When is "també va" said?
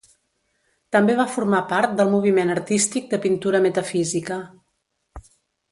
0.95-1.25